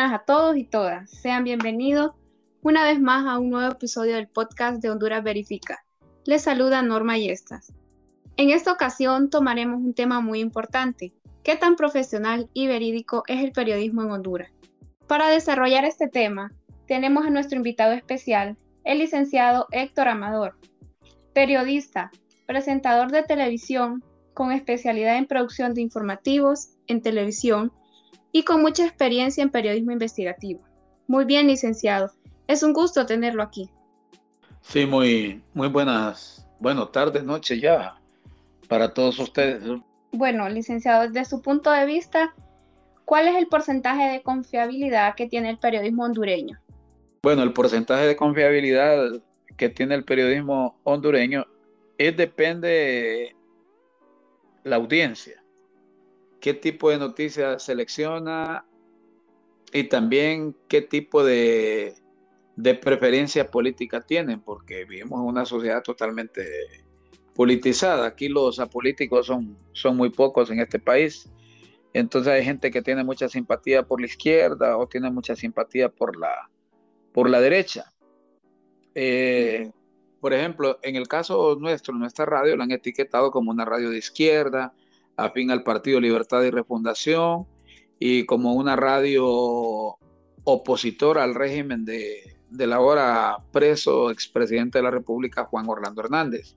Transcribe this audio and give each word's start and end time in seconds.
buenas 0.00 0.18
a 0.18 0.24
todos 0.24 0.56
y 0.56 0.64
todas. 0.64 1.10
Sean 1.10 1.44
bienvenidos 1.44 2.12
una 2.62 2.84
vez 2.84 2.98
más 2.98 3.26
a 3.26 3.38
un 3.38 3.50
nuevo 3.50 3.70
episodio 3.70 4.14
del 4.14 4.28
podcast 4.28 4.80
de 4.80 4.88
Honduras 4.88 5.22
Verifica. 5.22 5.84
Les 6.24 6.40
saluda 6.40 6.80
Norma 6.80 7.18
Yestas. 7.18 7.74
En 8.38 8.48
esta 8.48 8.72
ocasión 8.72 9.28
tomaremos 9.28 9.76
un 9.76 9.92
tema 9.92 10.22
muy 10.22 10.40
importante. 10.40 11.12
¿Qué 11.42 11.54
tan 11.54 11.76
profesional 11.76 12.48
y 12.54 12.66
verídico 12.66 13.24
es 13.26 13.44
el 13.44 13.52
periodismo 13.52 14.00
en 14.02 14.12
Honduras? 14.12 14.50
Para 15.06 15.28
desarrollar 15.28 15.84
este 15.84 16.08
tema, 16.08 16.50
tenemos 16.86 17.26
a 17.26 17.30
nuestro 17.30 17.58
invitado 17.58 17.92
especial, 17.92 18.56
el 18.84 19.00
licenciado 19.00 19.66
Héctor 19.70 20.08
Amador, 20.08 20.56
periodista, 21.34 22.10
presentador 22.46 23.12
de 23.12 23.22
televisión 23.22 24.02
con 24.32 24.50
especialidad 24.50 25.18
en 25.18 25.26
producción 25.26 25.74
de 25.74 25.82
informativos 25.82 26.70
en 26.86 27.02
televisión 27.02 27.70
y 28.32 28.44
con 28.44 28.62
mucha 28.62 28.84
experiencia 28.84 29.42
en 29.42 29.50
periodismo 29.50 29.92
investigativo. 29.92 30.60
Muy 31.06 31.24
bien, 31.24 31.46
licenciado. 31.46 32.12
Es 32.46 32.62
un 32.62 32.72
gusto 32.72 33.06
tenerlo 33.06 33.42
aquí. 33.42 33.70
Sí, 34.62 34.86
muy, 34.86 35.42
muy 35.54 35.68
buenas, 35.68 36.46
bueno, 36.58 36.88
tardes, 36.88 37.24
noches 37.24 37.60
ya 37.60 37.96
para 38.68 38.92
todos 38.92 39.18
ustedes. 39.18 39.62
Bueno, 40.12 40.48
licenciado, 40.48 41.08
desde 41.08 41.24
su 41.24 41.42
punto 41.42 41.70
de 41.70 41.86
vista, 41.86 42.34
¿cuál 43.04 43.28
es 43.28 43.36
el 43.36 43.46
porcentaje 43.46 44.10
de 44.10 44.22
confiabilidad 44.22 45.14
que 45.14 45.26
tiene 45.26 45.50
el 45.50 45.58
periodismo 45.58 46.04
hondureño? 46.04 46.60
Bueno, 47.22 47.42
el 47.42 47.52
porcentaje 47.52 48.06
de 48.06 48.16
confiabilidad 48.16 49.20
que 49.56 49.68
tiene 49.68 49.94
el 49.94 50.04
periodismo 50.04 50.78
hondureño 50.84 51.46
es 51.98 52.16
depende 52.16 53.34
la 54.64 54.76
audiencia 54.76 55.42
qué 56.40 56.54
tipo 56.54 56.90
de 56.90 56.98
noticias 56.98 57.62
selecciona 57.62 58.64
y 59.72 59.84
también 59.84 60.56
qué 60.68 60.82
tipo 60.82 61.22
de, 61.22 61.94
de 62.56 62.74
preferencia 62.74 63.46
política 63.46 64.00
tienen, 64.00 64.40
porque 64.40 64.84
vivimos 64.84 65.20
en 65.20 65.26
una 65.26 65.44
sociedad 65.44 65.82
totalmente 65.82 66.44
politizada. 67.34 68.06
Aquí 68.06 68.28
los 68.28 68.58
apolíticos 68.58 69.26
son, 69.26 69.56
son 69.72 69.96
muy 69.96 70.10
pocos 70.10 70.50
en 70.50 70.60
este 70.60 70.78
país. 70.78 71.30
Entonces 71.92 72.32
hay 72.32 72.44
gente 72.44 72.70
que 72.70 72.82
tiene 72.82 73.04
mucha 73.04 73.28
simpatía 73.28 73.82
por 73.82 74.00
la 74.00 74.06
izquierda 74.06 74.76
o 74.76 74.86
tiene 74.86 75.10
mucha 75.10 75.34
simpatía 75.34 75.88
por 75.88 76.18
la, 76.18 76.50
por 77.12 77.28
la 77.28 77.40
derecha. 77.40 77.92
Eh, 78.94 79.70
por 80.20 80.34
ejemplo, 80.34 80.78
en 80.82 80.96
el 80.96 81.08
caso 81.08 81.56
nuestro, 81.58 81.94
nuestra 81.94 82.26
radio 82.26 82.56
la 82.56 82.64
han 82.64 82.72
etiquetado 82.72 83.30
como 83.30 83.50
una 83.50 83.64
radio 83.64 83.90
de 83.90 83.98
izquierda, 83.98 84.74
afín 85.24 85.50
al 85.50 85.62
Partido 85.62 86.00
Libertad 86.00 86.42
y 86.42 86.50
Refundación 86.50 87.46
y 87.98 88.26
como 88.26 88.54
una 88.54 88.76
radio 88.76 89.96
opositora 90.44 91.22
al 91.22 91.34
régimen 91.34 91.84
de, 91.84 92.38
del 92.50 92.72
ahora 92.72 93.38
preso 93.52 94.10
expresidente 94.10 94.78
de 94.78 94.84
la 94.84 94.90
República, 94.90 95.44
Juan 95.44 95.68
Orlando 95.68 96.02
Hernández. 96.02 96.56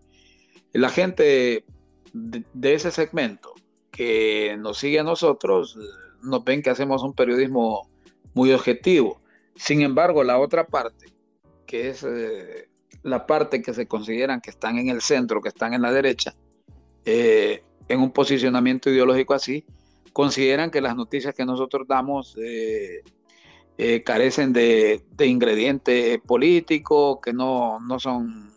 La 0.72 0.89
gente 0.89 1.66
de, 2.14 2.73
ese 2.73 2.91
segmento 2.91 3.53
que 3.91 4.56
nos 4.59 4.80
sigue 4.80 5.00
a 5.00 5.03
nosotros 5.03 5.78
nos 6.22 6.44
ven 6.44 6.64
que 6.64 6.72
hacemos 6.72 7.03
un 7.03 7.14
periodismo 7.14 7.89
muy 8.34 8.52
objetivo. 8.52 9.22
Sin 9.56 9.81
embargo, 9.81 10.23
la 10.23 10.39
otra 10.39 10.66
parte, 10.66 11.14
que 11.67 11.89
es 11.89 12.03
eh, 12.03 12.69
la 13.03 13.28
parte 13.28 13.61
que 13.61 13.73
se 13.73 13.88
consideran 13.88 14.41
que 14.41 14.50
están 14.50 14.80
en 14.80 14.89
el 14.89 15.02
centro, 15.02 15.41
que 15.41 15.50
están 15.50 15.73
en 15.73 15.84
la 15.84 15.91
derecha, 15.91 16.34
eh, 17.06 17.64
en 17.88 18.00
un 18.00 18.12
posicionamiento 18.12 18.89
ideológico 18.89 19.34
así, 19.34 19.66
consideran 20.14 20.72
que 20.72 20.80
las 20.80 20.96
noticias 20.96 21.34
que 21.34 21.46
nosotros 21.46 21.88
damos 21.88 22.38
eh, 22.38 23.03
eh, 23.78 24.03
carecen 24.03 24.53
de, 24.53 25.03
de, 25.12 25.25
ingrediente 25.25 26.22
político, 26.25 27.19
que 27.19 27.34
no, 27.34 27.80
no 27.80 28.00
son 28.00 28.52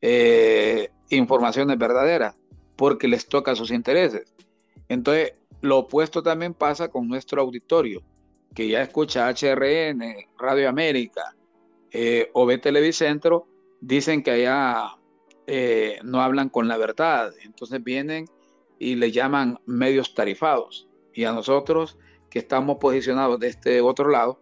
eh, 0.00 0.90
informaciones 1.10 1.78
verdaderas, 1.78 2.34
porque 2.74 3.06
les 3.08 3.28
toca 3.28 3.54
sus 3.54 3.70
intereses. 3.70 4.32
Entonces, 4.88 5.34
lo 5.60 5.78
opuesto 5.78 6.22
también 6.22 6.54
pasa 6.54 6.88
con 6.88 7.06
nuestro 7.06 7.42
auditorio, 7.42 8.02
que 8.54 8.68
ya 8.68 8.82
escucha 8.82 9.28
HRN, 9.28 10.02
Radio 10.38 10.68
América 10.68 11.34
o 12.34 12.44
ve 12.44 12.58
Televicentro, 12.58 13.48
dicen 13.80 14.22
que 14.22 14.30
allá 14.30 14.96
no 16.02 16.20
hablan 16.20 16.50
con 16.50 16.68
la 16.68 16.76
verdad. 16.76 17.32
Entonces 17.42 17.82
vienen 17.82 18.26
y 18.78 18.96
le 18.96 19.10
llaman 19.10 19.58
medios 19.66 20.14
tarifados. 20.14 20.88
Y 21.14 21.24
a 21.24 21.32
nosotros, 21.32 21.98
que 22.30 22.38
estamos 22.38 22.78
posicionados 22.78 23.40
de 23.40 23.48
este 23.48 23.80
otro 23.80 24.10
lado, 24.10 24.40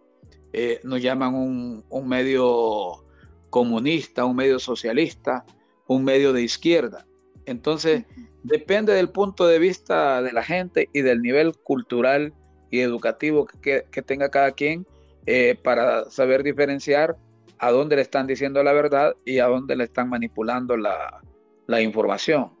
eh, 0.53 0.79
nos 0.83 1.01
llaman 1.01 1.35
un, 1.35 1.85
un, 1.89 2.07
medio 2.07 3.03
comunista, 3.49 4.25
un 4.25 4.35
medio 4.35 4.59
socialista, 4.59 5.45
un 5.87 6.03
medio 6.03 6.33
de 6.33 6.43
izquierda. 6.43 7.05
Entonces, 7.45 8.05
depende 8.43 8.93
del 8.93 9.09
punto 9.09 9.47
de 9.47 9.59
vista 9.59 10.21
de 10.21 10.31
la 10.31 10.43
gente 10.43 10.89
y 10.93 11.01
del 11.01 11.21
nivel 11.21 11.55
cultural 11.57 12.33
y 12.71 12.79
educativo 12.79 13.45
que, 13.45 13.85
que 13.91 14.01
tenga 14.01 14.29
cada 14.29 14.51
quien 14.51 14.85
eh, 15.25 15.57
para 15.63 16.09
saber 16.09 16.43
diferenciar 16.43 17.17
a 17.57 17.71
dónde 17.71 17.95
le 17.95 18.03
están 18.03 18.27
diciendo 18.27 18.61
la 18.63 18.73
verdad 18.73 19.15
y 19.25 19.39
a 19.39 19.47
dónde 19.47 19.75
le 19.75 19.85
están 19.85 20.09
manipulando 20.09 20.77
la, 20.77 21.21
la 21.67 21.81
información. 21.81 22.51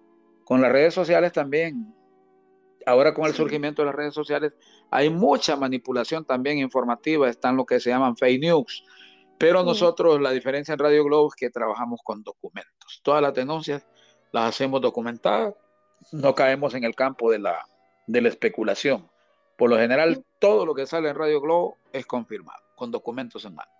Con 0.45 0.61
las 0.61 0.71
redes 0.71 0.93
sociales 0.93 1.33
también. 1.33 1.93
Ahora 2.85 3.15
con 3.15 3.25
el 3.25 3.33
surgimiento 3.33 3.81
de 3.81 3.87
las 3.87 3.95
redes 3.95 4.13
sociales 4.13 4.53
hay 4.91 5.09
mucha 5.09 5.55
manipulación 5.55 6.23
también 6.23 6.59
informativa, 6.59 7.27
están 7.27 7.57
lo 7.57 7.65
que 7.65 7.79
se 7.79 7.89
llaman 7.89 8.15
fake 8.15 8.39
news. 8.39 8.85
Pero 9.37 9.63
nosotros, 9.63 10.21
la 10.21 10.31
diferencia 10.31 10.73
en 10.73 10.79
Radio 10.79 11.03
Globo 11.03 11.29
es 11.29 11.35
que 11.35 11.49
trabajamos 11.49 11.99
con 12.03 12.23
documentos. 12.23 13.01
Todas 13.03 13.21
las 13.21 13.33
denuncias 13.33 13.85
las 14.31 14.49
hacemos 14.49 14.81
documentadas, 14.81 15.55
no 16.11 16.35
caemos 16.35 16.73
en 16.75 16.83
el 16.83 16.95
campo 16.95 17.31
de 17.31 17.39
la, 17.39 17.65
de 18.07 18.21
la 18.21 18.29
especulación. 18.29 19.09
Por 19.57 19.69
lo 19.69 19.77
general, 19.77 20.23
todo 20.39 20.65
lo 20.65 20.75
que 20.75 20.85
sale 20.85 21.09
en 21.09 21.15
Radio 21.15 21.41
Globo 21.41 21.77
es 21.91 22.05
confirmado, 22.05 22.61
con 22.75 22.91
documentos 22.91 23.43
en 23.45 23.55
mano. 23.55 23.74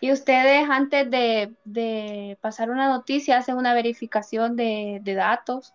Y 0.00 0.12
ustedes 0.12 0.68
antes 0.68 1.10
de, 1.10 2.36
pasar 2.40 2.70
una 2.70 2.88
noticia 2.88 3.38
hacen 3.38 3.56
una 3.56 3.74
verificación 3.74 4.56
de, 4.56 5.00
datos. 5.04 5.74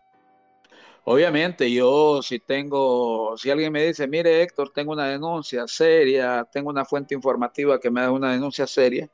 Obviamente, 1.06 1.70
yo 1.70 2.22
si 2.22 2.40
tengo, 2.40 3.36
si 3.38 3.52
alguien 3.52 3.74
me 3.74 3.84
dice, 3.84 4.08
mire 4.08 4.42
Héctor, 4.42 4.72
tengo 4.74 4.94
una 4.94 5.08
denuncia 5.08 5.68
seria, 5.68 6.48
tengo 6.50 6.70
una 6.70 6.86
fuente 6.86 7.14
informativa 7.14 7.80
que 7.80 7.92
me 7.92 8.02
da 8.02 8.12
una 8.12 8.32
denuncia 8.32 8.66
seria, 8.66 9.10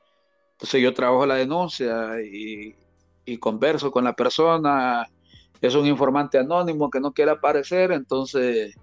entonces 0.51 0.83
yo 0.83 0.93
trabajo 0.93 1.25
la 1.25 1.35
denuncia 1.35 2.21
y, 2.21 2.75
converso 3.39 3.91
con 3.91 4.03
la 4.03 4.13
persona, 4.13 5.07
es 5.61 5.75
un 5.75 5.85
informante 5.85 6.37
anónimo 6.37 6.89
que 6.89 6.99
no 6.99 7.13
quiere 7.13 7.31
aparecer, 7.31 7.91
entonces 7.91 8.75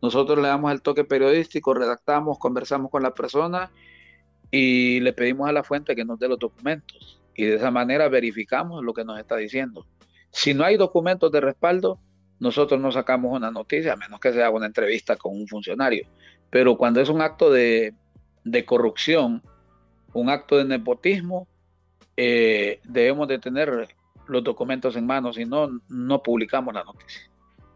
nosotros 0.00 0.38
le 0.38 0.48
damos 0.48 0.72
el 0.72 0.82
toque 0.82 1.04
periodístico, 1.04 1.74
redactamos, 1.74 2.38
conversamos 2.38 2.90
con 2.90 3.02
la 3.02 3.14
persona 3.14 3.70
y 4.50 5.00
le 5.00 5.12
pedimos 5.12 5.48
a 5.48 5.52
la 5.52 5.64
fuente 5.64 5.96
que 5.96 6.04
nos 6.04 6.18
dé 6.18 6.28
los 6.28 6.38
documentos 6.38 7.20
y 7.34 7.44
de 7.44 7.56
esa 7.56 7.70
manera 7.70 8.08
verificamos 8.08 8.82
lo 8.84 8.94
que 8.94 9.04
nos 9.04 9.18
está 9.18 9.36
diciendo. 9.36 9.86
Si 10.30 10.54
no 10.54 10.64
hay 10.64 10.76
documentos 10.76 11.30
de 11.32 11.40
respaldo, 11.40 11.98
nosotros 12.38 12.80
no 12.80 12.92
sacamos 12.92 13.36
una 13.36 13.50
noticia, 13.50 13.94
a 13.94 13.96
menos 13.96 14.20
que 14.20 14.32
sea 14.32 14.50
una 14.50 14.66
entrevista 14.66 15.16
con 15.16 15.32
un 15.34 15.46
funcionario. 15.46 16.06
Pero 16.50 16.76
cuando 16.76 17.00
es 17.00 17.08
un 17.08 17.20
acto 17.20 17.50
de, 17.50 17.94
corrupción, 18.66 19.42
un 20.12 20.30
acto 20.30 20.56
de 20.56 20.64
nepotismo, 20.64 21.48
eh, 22.16 22.80
debemos 22.84 23.26
de 23.28 23.38
tener 23.38 23.88
los 24.26 24.44
documentos 24.44 24.96
en 24.96 25.06
mano, 25.06 25.32
si 25.32 25.44
no, 25.44 25.80
no 25.88 26.22
publicamos 26.22 26.72
la 26.74 26.84
noticia, 26.84 27.30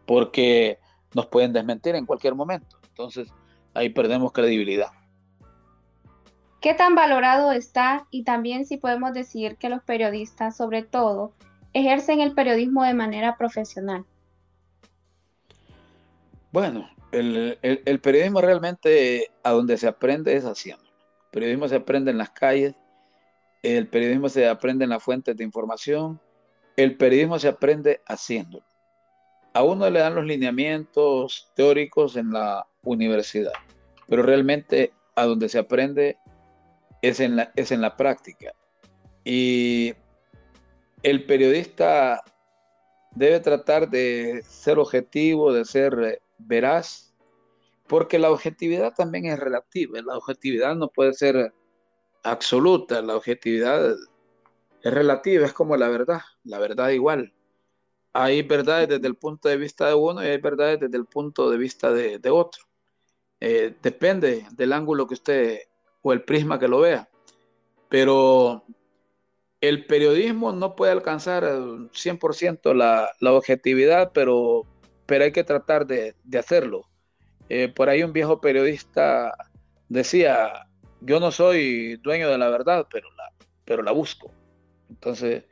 porque 0.05 0.79
nos 1.13 1.27
pueden 1.27 1.53
desmentir 1.53 1.95
en 1.95 2.05
cualquier 2.05 2.35
momento. 2.35 2.77
Entonces, 2.89 3.31
ahí 3.73 3.89
perdemos 3.89 4.31
credibilidad. 4.31 4.91
¿Qué 6.61 6.73
tan 6.73 6.93
valorado 6.93 7.53
está 7.53 8.05
y 8.11 8.23
también 8.23 8.65
si 8.65 8.75
podemos 8.75 9.13
decir 9.13 9.55
que 9.55 9.69
los 9.69 9.81
periodistas, 9.81 10.57
sobre 10.57 10.83
todo, 10.83 11.33
ejercen 11.71 12.19
el 12.19 12.33
periodismo 12.33 12.83
de 12.83 12.93
manera 12.93 13.37
profesional? 13.37 14.03
Bueno, 16.51 16.89
el, 17.11 17.99
periodismo 18.01 18.41
realmente 18.41 19.31
a 19.43 19.51
donde 19.51 19.77
se 19.77 19.87
aprende 19.87 20.35
es 20.35 20.43
haciendo. 20.43 20.83
El 20.83 21.31
periodismo 21.31 21.67
se 21.69 21.75
aprende 21.77 22.11
en 22.11 22.17
las 22.17 22.31
calles, 22.31 22.75
el 23.63 23.87
periodismo 23.87 24.27
se 24.27 24.47
aprende 24.47 24.83
en 24.83 24.89
las 24.89 25.01
fuentes 25.01 25.37
de 25.37 25.43
información, 25.45 26.19
el 26.75 26.97
periodismo 26.97 27.39
se 27.39 27.47
aprende 27.47 28.01
haciéndolo. 28.05 28.65
A 29.53 29.63
uno 29.63 29.89
le 29.89 29.99
dan 29.99 30.15
los 30.15 30.25
lineamientos 30.25 31.51
teóricos 31.55 32.17
en 32.17 32.31
la 32.31 32.67
universidad, 32.83 33.53
pero 34.07 34.23
realmente 34.23 34.91
a 35.15 35.25
donde 35.25 35.49
se 35.49 35.59
aprende 35.59 36.17
es 37.01 37.19
en 37.19 37.35
la, 37.35 37.51
es 37.55 37.71
en 37.71 37.81
la 37.81 37.95
práctica. 37.95 38.53
Y 39.23 39.93
el 41.03 41.25
periodista 41.25 42.23
debe 43.15 43.39
tratar 43.39 43.89
de 43.89 44.43
ser 44.47 44.79
objetivo, 44.79 45.53
de 45.53 45.65
ser 45.65 46.21
veraz 46.37 47.09
porque 47.89 48.19
la 48.19 48.29
objetividad 48.29 48.93
también 48.93 49.25
es 49.25 49.39
relativa, 49.39 49.99
la 50.03 50.15
objetividad 50.15 50.75
no 50.75 50.89
puede 50.89 51.11
ser 51.13 51.51
absoluta, 52.23 53.01
la 53.01 53.15
objetividad 53.15 53.97
es 54.83 54.93
relativa, 54.93 55.47
es 55.47 55.53
como 55.53 55.75
la 55.75 55.89
verdad, 55.89 56.21
la 56.43 56.59
verdad 56.59 56.89
igual. 56.89 57.33
Hay 58.13 58.43
verdades 58.43 58.89
desde 58.89 59.07
el 59.07 59.15
punto 59.15 59.49
de 59.49 59.57
vista 59.57 59.87
de 59.87 59.95
uno 59.95 60.23
y 60.23 60.27
hay 60.27 60.37
verdades 60.37 60.79
desde 60.81 60.97
el 60.97 61.05
punto 61.05 61.49
de 61.49 61.57
vista 61.57 61.91
de, 61.91 62.29
otro. 62.29 62.63
Eh, 63.39 63.75
depende 63.81 64.45
del 64.51 64.73
ángulo 64.73 65.07
que 65.07 65.15
usted 65.15 65.59
o 66.01 66.13
el 66.13 66.23
prisma 66.23 66.59
que 66.59 66.67
lo 66.67 66.79
vea. 66.79 67.09
Pero 67.89 68.63
el 69.61 69.85
periodismo 69.85 70.51
no 70.51 70.75
puede 70.75 70.91
alcanzar 70.91 71.43
100% 71.43 72.73
la, 72.73 73.11
la 73.19 73.33
objetividad, 73.33 74.11
pero, 74.13 74.65
pero 75.05 75.25
hay 75.25 75.31
que 75.31 75.43
tratar 75.43 75.85
de, 75.85 76.15
hacerlo. 76.37 76.87
Eh, 77.49 77.67
por 77.67 77.89
ahí 77.89 78.03
un 78.03 78.13
viejo 78.13 78.39
periodista 78.39 79.35
decía, 79.89 80.67
yo 81.01 81.19
no 81.19 81.31
soy 81.31 81.97
dueño 81.97 82.29
de 82.29 82.37
la 82.37 82.49
verdad, 82.49 82.87
pero 82.91 83.07
la, 83.15 83.33
pero 83.65 83.83
la 83.83 83.91
busco. 83.91 84.31
Entonces, 84.89 85.43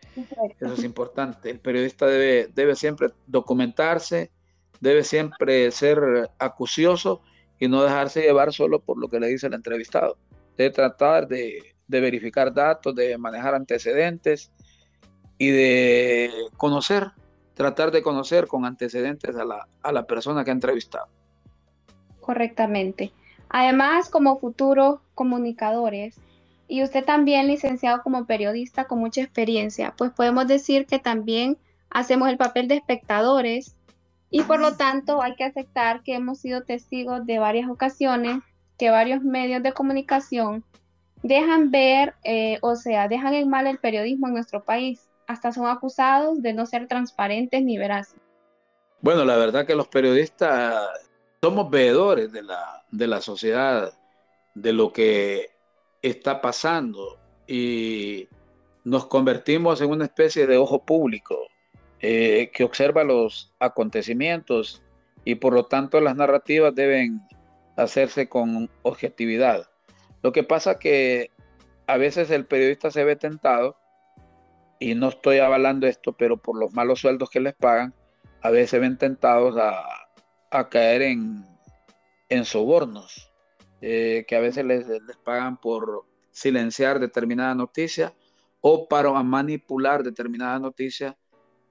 eso 0.59 0.73
es 0.73 0.83
importante. 0.83 1.49
El 1.49 1.59
periodista 1.59 2.07
debe, 2.07 2.49
debe 2.53 2.75
siempre 2.75 3.09
documentarse, 3.27 4.31
debe 4.79 5.03
siempre 5.03 5.69
ser 5.71 6.29
acucioso 6.39 7.21
y 7.59 7.67
no 7.67 7.83
dejarse 7.83 8.21
llevar 8.21 8.53
solo 8.53 8.79
por 8.79 8.97
lo 8.97 9.09
que 9.09 9.19
le 9.19 9.27
dice 9.27 9.47
el 9.47 9.53
entrevistado. 9.53 10.17
Debe 10.57 10.71
tratar 10.71 11.27
de, 11.27 11.75
de 11.87 12.01
verificar 12.01 12.53
datos, 12.53 12.95
de 12.95 13.17
manejar 13.17 13.55
antecedentes 13.55 14.51
y 15.37 15.49
de 15.49 16.31
conocer, 16.57 17.11
tratar 17.53 17.91
de 17.91 18.01
conocer 18.01 18.47
con 18.47 18.65
antecedentes 18.65 19.35
a 19.35 19.45
la, 19.45 19.67
a 19.83 19.91
la 19.91 20.05
persona 20.05 20.43
que 20.43 20.49
ha 20.49 20.53
entrevistado. 20.53 21.07
Correctamente. 22.19 23.11
Además, 23.49 24.09
como 24.09 24.39
futuros 24.39 24.99
comunicadores, 25.15 26.19
y 26.67 26.83
usted 26.83 27.05
también 27.05 27.47
licenciado 27.47 28.01
como 28.03 28.25
periodista 28.25 28.85
con 28.85 28.99
mucha 28.99 29.21
experiencia, 29.21 29.93
pues 29.97 30.11
podemos 30.11 30.47
decir 30.47 30.85
que 30.85 30.99
también 30.99 31.57
hacemos 31.89 32.29
el 32.29 32.37
papel 32.37 32.67
de 32.67 32.75
espectadores 32.75 33.75
y 34.29 34.41
por 34.43 34.59
lo 34.59 34.75
tanto 34.75 35.21
hay 35.21 35.35
que 35.35 35.45
aceptar 35.45 36.03
que 36.03 36.15
hemos 36.15 36.39
sido 36.39 36.63
testigos 36.63 37.25
de 37.25 37.39
varias 37.39 37.69
ocasiones 37.69 38.39
que 38.77 38.89
varios 38.89 39.23
medios 39.23 39.63
de 39.63 39.73
comunicación 39.73 40.63
dejan 41.23 41.71
ver, 41.71 42.13
eh, 42.23 42.59
o 42.61 42.75
sea, 42.75 43.07
dejan 43.07 43.33
en 43.33 43.49
mal 43.49 43.67
el 43.67 43.79
periodismo 43.79 44.27
en 44.27 44.33
nuestro 44.33 44.63
país. 44.63 45.09
Hasta 45.27 45.51
son 45.51 45.67
acusados 45.67 46.41
de 46.41 46.53
no 46.53 46.65
ser 46.65 46.87
transparentes 46.87 47.61
ni 47.63 47.77
veraces. 47.77 48.19
Bueno, 49.01 49.25
la 49.25 49.35
verdad 49.35 49.65
que 49.65 49.75
los 49.75 49.87
periodistas 49.87 50.87
somos 51.41 51.69
veedores 51.69 52.31
de 52.31 52.43
la, 52.43 52.83
de 52.91 53.07
la 53.07 53.21
sociedad, 53.21 53.93
de 54.55 54.73
lo 54.73 54.91
que 54.91 55.49
está 56.01 56.41
pasando 56.41 57.19
y 57.45 58.27
nos 58.83 59.05
convertimos 59.07 59.81
en 59.81 59.89
una 59.89 60.05
especie 60.05 60.47
de 60.47 60.57
ojo 60.57 60.83
público 60.83 61.37
eh, 61.99 62.51
que 62.53 62.63
observa 62.63 63.03
los 63.03 63.53
acontecimientos 63.59 64.81
y 65.25 65.35
por 65.35 65.53
lo 65.53 65.65
tanto 65.65 65.99
las 65.99 66.15
narrativas 66.15 66.73
deben 66.73 67.21
hacerse 67.77 68.27
con 68.27 68.69
objetividad. 68.81 69.69
Lo 70.23 70.31
que 70.31 70.43
pasa 70.43 70.79
que 70.79 71.31
a 71.85 71.97
veces 71.97 72.29
el 72.31 72.45
periodista 72.45 72.91
se 72.91 73.03
ve 73.03 73.15
tentado, 73.15 73.77
y 74.79 74.95
no 74.95 75.09
estoy 75.09 75.39
avalando 75.39 75.87
esto, 75.87 76.13
pero 76.13 76.37
por 76.37 76.57
los 76.57 76.73
malos 76.73 76.99
sueldos 76.99 77.29
que 77.29 77.39
les 77.39 77.55
pagan, 77.55 77.93
a 78.41 78.49
veces 78.49 78.71
se 78.71 78.79
ven 78.79 78.97
tentados 78.97 79.55
a, 79.57 80.69
caer 80.69 81.01
en, 81.01 81.45
en 82.29 82.45
sobornos, 82.45 83.31
eh, 83.81 84.25
que 84.27 84.35
a 84.35 84.39
veces 84.39 84.65
les, 84.65 84.87
les, 84.87 85.17
pagan 85.23 85.57
por 85.57 86.05
silenciar 86.31 86.99
determinada 86.99 87.53
noticia 87.55 88.13
o 88.61 88.87
para 88.87 89.11
manipular 89.23 90.03
determinada 90.03 90.59
noticia 90.59 91.17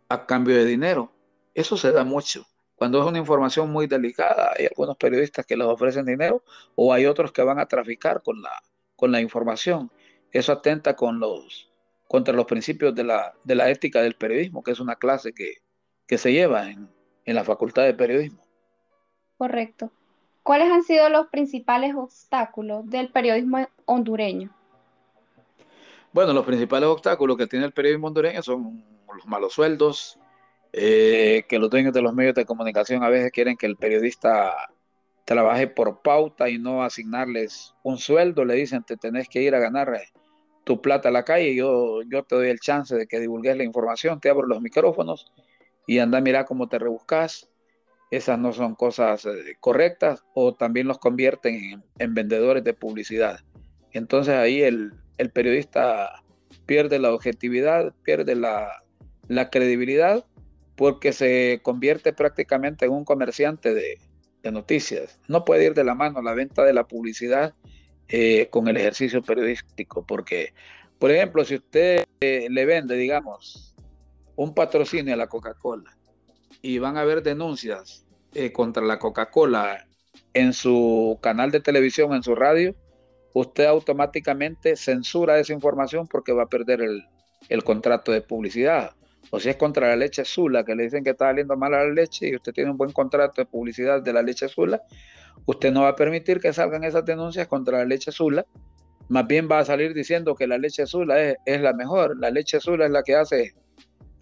a 0.09 0.27
cambio 0.27 0.57
de 0.57 0.65
dinero. 0.65 1.13
Eso 1.55 1.77
se 1.77 1.93
da 1.93 2.05
mucho. 2.05 2.47
Cuando 2.77 3.01
es 3.01 3.07
una 3.07 3.19
información 3.19 3.71
muy 3.71 3.87
delicada, 3.87 4.53
hay 4.57 4.67
algunos 4.67 4.97
periodistas 4.97 5.47
que 5.47 5.57
les 5.57 5.67
ofrecen 5.67 6.05
dinero 6.05 6.43
o 6.75 6.93
hay 6.93 7.07
otros 7.07 7.33
que 7.33 7.43
van 7.43 7.59
a 7.59 7.67
traficar 7.67 8.23
con 8.23 8.43
la, 8.43 8.63
con 8.95 9.11
la 9.11 9.21
información. 9.21 9.91
Eso 10.31 10.53
atenta 10.53 10.95
con 10.95 11.19
los, 11.19 11.71
contra 12.07 12.35
los 12.35 12.45
principios 12.45 12.95
de 12.95 13.05
la, 13.05 13.35
de 13.45 13.55
la 13.55 13.71
ética 13.71 14.03
del 14.03 14.15
periodismo, 14.15 14.63
que 14.63 14.73
es 14.73 14.81
una 14.81 14.97
clase 14.97 15.33
que, 15.33 15.55
que 16.07 16.19
se 16.19 16.33
lleva 16.33 16.71
en, 16.71 16.91
en 17.25 17.35
la 17.35 17.45
Facultad 17.45 17.85
de 17.85 17.95
Periodismo. 17.95 18.43
Correcto. 19.39 19.91
¿Cuáles 20.43 20.71
han 20.71 20.83
sido 20.83 21.09
los 21.09 21.29
principales 21.29 21.95
obstáculos 21.95 22.89
del 22.89 23.11
periodismo 23.11 23.67
hondureño? 23.87 24.55
Bueno, 26.13 26.33
los 26.33 26.47
principales 26.47 26.89
obstáculos 26.89 27.37
que 27.37 27.47
tiene 27.47 27.65
el 27.67 27.73
periodismo 27.73 28.07
hondureño 28.07 28.43
son 28.43 28.85
los 29.15 29.27
malos 29.27 29.55
sueldos, 29.55 30.19
eh, 30.73 31.45
que 31.49 31.59
los 31.59 31.71
dueños 31.71 31.93
de 31.93 32.03
los 32.03 32.15
medios 32.15 32.35
de 32.35 32.45
comunicación 32.45 33.03
a 33.03 33.09
veces 33.09 33.33
quieren 33.33 33.57
que 33.57 33.67
el 33.67 33.77
periodista 33.77 34.53
trabaje 35.25 35.67
por 35.67 36.03
pauta 36.03 36.49
y 36.49 36.59
no 36.59 36.83
asignarles 36.83 37.75
un 37.83 37.99
sueldo, 37.99 38.45
le 38.45 38.55
dicen 38.55 38.85
te 38.85 38.97
tenés 38.97 39.29
que 39.29 39.43
ir 39.43 39.55
a 39.55 39.59
ganar 39.59 39.95
eh, 39.95 40.09
tu 40.65 40.81
plata 40.81 41.11
a 41.11 41.13
la 41.13 41.25
calle, 41.25 41.55
yo, 41.55 42.03
yo 42.03 42.25
te 42.25 42.35
doy 42.35 42.49
el 42.49 42.61
chance 42.61 42.95
de 42.95 43.07
que 43.07 43.21
divulgues 43.21 43.57
la 43.57 43.65
información, 43.65 44.21
te 44.21 44.31
abro 44.31 44.47
los 44.47 44.61
micrófonos 44.61 45.33
y 45.87 45.99
anda 45.99 46.19
a 46.19 46.21
mirar 46.21 46.45
cómo 46.45 46.69
te 46.69 46.79
rebuscas. 46.79 47.49
Esas 48.11 48.39
no 48.39 48.53
son 48.53 48.75
cosas 48.75 49.27
eh, 49.27 49.57
correctas 49.61 50.25
o 50.35 50.55
también 50.55 50.89
los 50.89 50.99
convierten 50.99 51.83
en, 51.99 52.15
vendedores 52.15 52.65
de 52.65 52.75
publicidad. 52.75 53.41
Entonces 53.93 54.35
ahí 54.35 54.63
el, 54.63 54.93
periodista 55.33 56.23
pierde 56.67 56.99
la 56.99 57.13
objetividad, 57.13 57.95
pierde 58.03 58.35
la, 58.35 58.83
la 59.29 59.51
credibilidad 59.51 60.25
porque 60.77 61.13
se 61.13 61.61
convierte 61.63 62.13
prácticamente 62.13 62.85
en 62.85 62.93
un 62.93 63.05
comerciante 63.05 63.75
de, 63.75 63.99
noticias. 64.53 65.19
No 65.27 65.45
puede 65.45 65.65
ir 65.65 65.75
de 65.75 65.83
la 65.83 65.97
mano 65.97 66.23
la 66.23 66.33
venta 66.33 66.63
de 66.63 66.73
la 66.73 66.87
publicidad 66.87 67.53
eh, 68.07 68.47
con 68.49 68.69
el 68.69 68.77
ejercicio 68.77 69.21
periodístico, 69.21 70.07
porque, 70.07 70.55
por 71.01 71.11
ejemplo, 71.11 71.45
si 71.45 71.57
usted 71.57 72.05
eh, 72.21 72.47
le 72.49 72.65
vende, 72.65 72.97
digamos, 72.97 73.75
un 74.37 74.55
patrocinio 74.55 75.15
a 75.15 75.17
la 75.17 75.27
Coca-Cola 75.27 75.99
y 76.63 76.79
van 76.79 76.97
a 76.97 77.01
haber 77.01 77.25
denuncias 77.25 78.07
eh, 78.35 78.53
contra 78.53 78.85
la 78.85 79.01
Coca-Cola 79.01 79.89
en 80.33 80.53
su 80.53 81.19
canal 81.21 81.51
de 81.51 81.59
televisión, 81.59 82.15
en 82.15 82.23
su 82.23 82.37
radio, 82.37 82.77
usted 83.33 83.65
automáticamente 83.65 84.77
censura 84.77 85.41
esa 85.41 85.55
información 85.55 86.07
porque 86.07 86.33
va 86.33 86.45
a 86.45 86.49
perder 86.49 86.83
el, 86.83 87.05
el 87.49 87.65
contrato 87.65 88.13
de 88.13 88.21
publicidad 88.21 88.93
o 89.31 89.41
si 89.41 89.49
es 89.49 89.57
contra 89.57 89.89
la 89.89 89.97
leche 89.97 90.25
Zula, 90.25 90.65
que 90.65 90.75
le 90.75 90.85
dicen 90.85 91.05
que 91.05 91.11
está 91.11 91.27
saliendo 91.27 91.57
mal 91.57 91.73
la 91.73 91.85
leche 91.87 92.29
y 92.29 92.37
usted 92.37 92.53
tiene 92.53 92.71
un 92.71 92.77
buen 92.77 92.93
contrato 92.93 93.41
de 93.41 93.47
publicidad 93.47 94.03
de 94.03 94.13
la 94.13 94.23
leche 94.23 94.49
Zula, 94.49 94.83
usted 95.45 95.73
no 95.73 95.83
va 95.83 95.89
a 95.89 95.97
permitir 95.97 96.41
que 96.41 96.53
salgan 96.53 96.85
esas 96.85 97.05
denuncias 97.05 97.47
contra 97.49 97.79
la 97.79 97.85
leche 97.85 98.13
Zula, 98.13 98.47
más 99.09 99.27
bien 99.27 99.49
va 99.51 99.61
a 99.61 99.65
salir 99.65 99.95
diciendo 99.95 100.35
que 100.35 100.47
la 100.47 100.59
leche 100.59 100.87
Zula 100.87 101.21
es, 101.45 101.61
la 101.61 101.73
mejor, 101.73 102.19
la 102.19 102.31
leche 102.31 102.61
Zula 102.61 102.87
es 102.87 102.91
la 102.91 103.03
que 103.03 103.15
hace, 103.15 103.55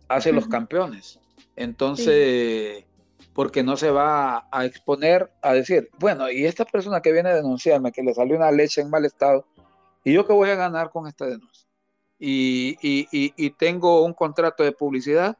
hace 0.08 0.32
los 0.32 0.46
campeones. 0.46 1.20
Entonces, 1.56 2.84
porque 3.32 3.62
no 3.62 3.76
se 3.76 3.90
va 3.90 4.46
a 4.50 4.64
exponer 4.64 5.30
a 5.42 5.54
decir, 5.54 5.90
bueno, 5.98 6.30
y 6.30 6.44
esta 6.44 6.64
persona 6.64 7.00
que 7.00 7.12
viene 7.12 7.30
a 7.30 7.34
denunciarme 7.34 7.92
que 7.92 8.02
le 8.02 8.14
salió 8.14 8.36
una 8.36 8.50
leche 8.50 8.80
en 8.80 8.90
mal 8.90 9.04
estado, 9.04 9.46
¿y 10.04 10.12
yo 10.12 10.26
qué 10.26 10.32
voy 10.32 10.50
a 10.50 10.54
ganar 10.54 10.90
con 10.90 11.06
esta 11.06 11.26
denuncia? 11.26 11.68
Y, 12.18 13.50
tengo 13.58 14.02
un 14.04 14.14
contrato 14.14 14.62
de 14.62 14.72
publicidad 14.72 15.38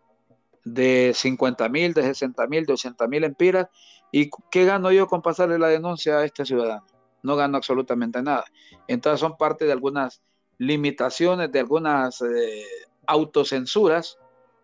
de 0.65 1.13
50 1.15 1.69
mil, 1.69 1.93
de 1.95 2.03
60 2.03 2.47
mil, 2.47 2.67
de 2.67 2.73
80 2.73 3.07
mil 3.09 3.25
empiras. 3.25 3.69
¿Y 4.11 4.31
qué 4.51 4.65
gano 4.65 4.93
yo 4.93 5.07
con 5.07 5.23
pasarle 5.23 5.59
la 5.59 5.69
denuncia 5.69 6.19
a 6.19 6.25
este 6.25 6.45
ciudadano? 6.45 6.87
No 7.23 7.37
gano 7.37 7.57
absolutamente 7.57 8.23
nada. 8.23 8.45
Entonces 8.87 9.21
son 9.21 9.37
parte 9.37 9.65
de 9.65 9.73
algunas 9.73 10.23
limitaciones, 10.59 11.51
de 11.51 11.61
algunas 11.61 12.21
eh, 12.23 12.65
autocensuras 13.07 14.19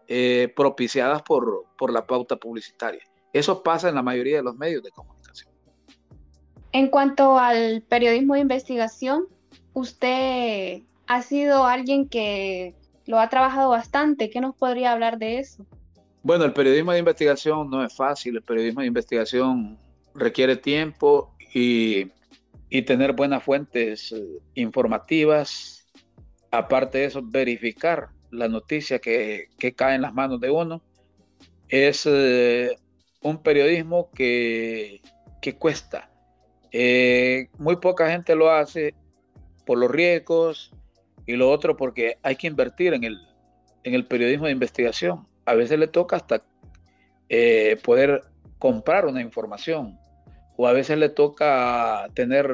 eh, 0.09 0.52
propiciadas 0.55 1.23
por, 1.23 1.67
por 1.76 1.93
la 1.93 2.07
pauta 2.07 2.37
publicitaria. 2.37 3.02
Eso 3.33 3.62
pasa 3.62 3.88
en 3.88 3.95
la 3.95 4.02
mayoría 4.02 4.38
de 4.38 4.43
los 4.43 4.57
medios 4.57 4.83
de 4.83 4.90
comunicación. 4.90 5.50
En 6.73 6.88
cuanto 6.88 7.38
al 7.38 7.83
periodismo 7.83 8.35
de 8.35 8.40
investigación, 8.40 9.26
usted 9.73 10.83
ha 11.11 11.23
sido 11.23 11.64
alguien 11.64 12.09
que 12.09 12.76
lo 13.07 13.19
ha 13.19 13.29
trabajado 13.29 13.71
bastante. 13.71 14.31
¿Qué 14.31 14.40
nos 14.40 14.55
podría 14.55 14.93
hablar 14.93 15.19
de 15.19 15.40
eso? 15.40 15.67
Bueno, 16.23 16.45
el 16.45 16.52
periodismo 16.52 16.93
de 16.93 17.00
investigación 17.00 17.69
no 17.69 17.85
es 17.85 17.93
fácil. 17.97 18.37
El 18.37 18.45
periodismo 18.45 18.81
de 18.81 18.87
investigación 18.87 19.76
requiere 20.14 20.55
tiempo 20.55 21.35
y, 21.52 22.12
tener 22.87 23.12
buenas 23.12 23.43
fuentes 23.43 24.12
eh, 24.12 24.25
informativas. 24.55 25.85
Aparte 26.52 26.99
de 26.99 27.07
eso, 27.07 27.23
verificar 27.25 28.11
la 28.31 28.47
noticia 28.47 29.00
que, 29.00 29.49
cae 29.75 29.97
en 29.97 30.02
las 30.02 30.14
manos 30.14 30.40
de 30.40 30.50
uno. 30.50 30.81
Es 31.67 32.07
eh, 32.07 32.79
un 33.21 33.43
periodismo 33.43 34.12
que, 34.14 35.00
que 35.43 35.57
cuesta. 35.57 36.09
Eh, 36.71 37.49
muy 37.59 37.79
poca 37.79 38.09
gente 38.12 38.37
lo 38.37 38.49
hace 38.49 38.95
por 39.67 39.76
los 39.76 39.90
riesgos 39.90 40.73
y 41.27 41.37
lo 41.37 41.50
otro 41.50 41.77
porque 41.77 42.19
hay 42.23 42.37
que 42.37 42.47
invertir 42.47 42.95
en 42.95 43.05
el, 43.05 43.19
en 43.85 43.95
el 43.95 44.07
periodismo 44.07 44.47
de 44.47 44.53
investigación. 44.53 45.27
A 45.45 45.55
veces 45.55 45.79
le 45.79 45.89
toca 45.89 46.17
hasta 46.17 46.43
eh, 47.29 47.79
poder 47.85 48.23
comprar 48.59 49.07
una 49.07 49.21
información 49.21 49.99
o 50.57 50.67
a 50.67 50.73
veces 50.73 50.99
le 50.99 51.09
toca 51.09 52.09
tener 52.15 52.53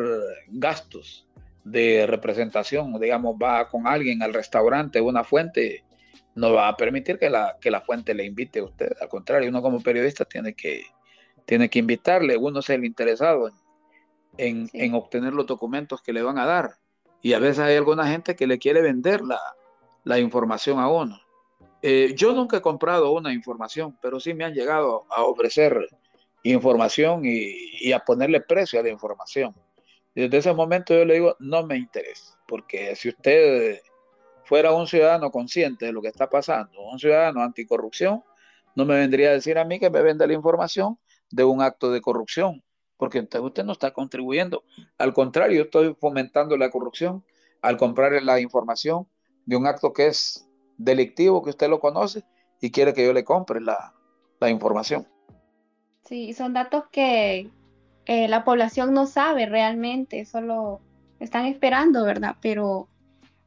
gastos 0.49 1.27
de 1.65 2.07
representación, 2.07 2.99
digamos, 3.01 3.35
va 3.43 3.69
con 3.69 3.89
alguien 3.89 4.23
al 4.23 4.33
restaurante, 4.33 5.01
una 5.01 5.25
fuente, 5.25 5.83
no 6.37 6.53
va 6.53 6.69
a 6.69 6.77
permitir 6.77 7.19
que 7.19 7.29
la, 7.29 7.57
que 7.61 7.73
la 7.73 7.81
fuente 7.81 8.15
le 8.15 8.25
invite 8.25 8.61
a 8.61 8.65
usted, 8.65 8.93
al 9.01 9.09
contrario, 9.09 9.49
uno 9.49 9.61
como 9.61 9.83
periodista 9.83 10.25
tiene 10.25 10.55
que, 10.55 10.85
tiene 11.45 11.69
que 11.69 11.81
invitarle, 11.81 12.37
uno 12.37 12.61
es 12.61 12.71
el 12.71 12.85
interesado 12.85 13.51
en, 14.39 14.71
en, 14.73 14.95
obtener 14.95 15.33
los 15.33 15.47
documentos 15.47 16.01
que 16.01 16.13
le 16.13 16.23
van 16.23 16.39
a 16.39 16.47
dar. 16.47 16.77
Y 17.27 17.33
a 17.33 17.41
veces 17.41 17.59
hay 17.59 17.75
alguna 17.75 18.07
gente 18.07 18.37
que 18.37 18.47
le 18.47 18.57
quiere 18.57 18.81
vender 18.81 19.21
la, 19.21 19.41
la 20.05 20.21
información 20.21 20.79
a 20.79 20.89
uno. 20.89 21.21
Eh, 21.83 22.15
yo 22.15 22.33
nunca 22.33 22.59
he 22.59 22.61
comprado 22.61 23.11
una 23.11 23.33
información, 23.33 23.99
pero 24.01 24.21
sí 24.21 24.33
me 24.33 24.45
han 24.45 24.55
llegado 24.55 25.07
a 25.11 25.25
ofrecer 25.25 25.89
información 26.45 27.23
y, 27.25 27.91
a 27.91 27.99
ponerle 27.99 28.43
precio 28.43 28.79
a 28.79 28.85
la 28.85 28.91
información. 28.91 29.57
desde 30.15 30.39
ese 30.39 30.53
momento 30.53 30.95
yo 30.95 31.05
le 31.05 31.15
digo, 31.15 31.37
no 31.41 31.67
me 31.67 31.77
interesa, 31.77 32.39
porque 32.47 32.95
si 32.95 33.09
usted 33.09 33.81
fuera 34.45 34.73
un 34.73 34.87
ciudadano 34.87 35.33
consciente 35.33 35.87
de 35.87 35.93
lo 35.93 36.03
que 36.03 36.09
está 36.09 36.31
pasando, 36.31 36.81
un 36.81 37.01
ciudadano 37.01 37.43
anticorrupción, 37.43 38.23
no 38.77 38.85
me 38.85 38.95
vendría 38.95 39.31
a 39.31 39.33
decir 39.33 39.59
a 39.59 39.65
mí 39.65 39.81
que 39.81 39.91
me 39.91 40.01
venda 40.01 40.29
la 40.29 40.35
información 40.35 40.97
de 41.33 41.43
un 41.43 41.61
acto 41.61 41.91
de 41.91 42.01
corrupción, 42.01 42.63
porque 42.97 43.21
usted 43.21 43.65
no 43.65 43.73
está 43.73 43.93
contribuyendo. 43.93 44.65
Al 44.99 45.13
contrario, 45.13 45.59
yo 45.59 45.65
estoy 45.65 45.95
fomentando 46.01 46.57
la 46.57 46.71
corrupción 46.71 47.25
al 47.63 47.77
comprarle 47.77 48.21
la 48.21 48.41
información 48.41 49.07
de 49.45 49.57
un 49.57 49.67
acto 49.67 49.93
que 49.93 50.09
es 50.09 50.49
delictivo, 50.77 51.43
que 51.43 51.51
usted 51.51 51.69
lo 51.69 51.81
conoce 51.81 52.25
y 52.61 52.71
quiere 52.71 52.95
que 52.95 53.05
yo 53.05 53.13
le 53.13 53.25
compre 53.25 53.61
la, 53.61 53.95
la 54.41 54.51
información. 54.51 55.07
Sí, 56.05 56.33
son 56.33 56.53
datos 56.53 56.85
que 56.91 57.51
eh, 58.07 58.29
la 58.29 58.45
población 58.45 58.95
no 58.95 59.07
sabe 59.07 59.47
realmente, 59.47 60.25
solo 60.25 60.81
están 61.19 61.47
esperando, 61.47 62.05
¿verdad? 62.05 62.37
Pero 62.41 62.89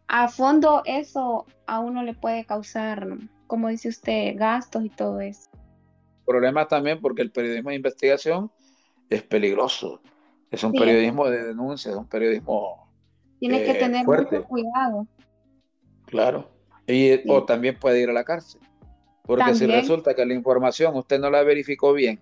a 0.07 0.27
fondo 0.27 0.81
eso 0.85 1.45
a 1.67 1.79
uno 1.79 2.03
le 2.03 2.13
puede 2.13 2.45
causar, 2.45 3.07
como 3.47 3.69
dice 3.69 3.87
usted, 3.87 4.35
gastos 4.35 4.83
y 4.83 4.89
todo 4.89 5.21
eso. 5.21 5.49
Problemas 6.25 6.67
también 6.67 6.99
porque 6.99 7.21
el 7.21 7.31
periodismo 7.31 7.69
de 7.69 7.77
investigación 7.77 8.51
es 9.09 9.23
peligroso. 9.23 10.01
Es 10.51 10.63
un 10.63 10.71
periodismo 10.71 11.29
de 11.29 11.43
denuncia, 11.43 11.91
es 11.91 11.97
un 11.97 12.07
periodismo. 12.07 12.91
Tiene 13.39 13.63
que 13.63 13.71
eh, 13.71 13.75
tener 13.75 14.05
mucho 14.05 14.43
cuidado. 14.45 15.07
Claro. 16.05 16.49
Y, 16.87 17.29
O 17.29 17.43
también 17.45 17.77
puede 17.79 18.01
ir 18.01 18.09
a 18.09 18.13
la 18.13 18.23
cárcel. 18.23 18.61
Porque 19.23 19.53
si 19.53 19.67
resulta 19.67 20.15
que 20.15 20.25
la 20.25 20.33
información 20.33 20.95
usted 20.95 21.19
no 21.19 21.29
la 21.29 21.43
verificó 21.43 21.93
bien 21.93 22.19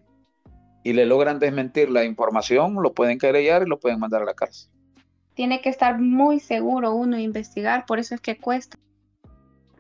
y 0.84 0.92
le 0.92 1.06
logran 1.06 1.40
desmentir 1.40 1.90
la 1.90 2.04
información, 2.04 2.76
lo 2.82 2.94
pueden 2.94 3.18
querellar 3.18 3.64
y 3.64 3.70
lo 3.70 3.80
pueden 3.80 4.00
mandar 4.00 4.24
a 4.24 4.26
la 4.26 4.34
cárcel. 4.34 4.70
Tiene 5.34 5.62
que 5.62 5.70
estar 5.70 6.00
muy 6.02 6.42
seguro 6.42 6.94
uno 6.94 7.16
de 7.16 7.24
investigar, 7.24 7.86
por 7.86 8.00
eso 8.00 8.16
es 8.16 8.22
que 8.22 8.38
cuesta. 8.38 8.78